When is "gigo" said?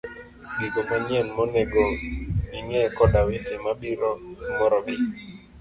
0.57-0.79